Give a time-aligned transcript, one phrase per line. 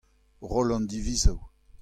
[0.49, 1.37] roll an divizoù.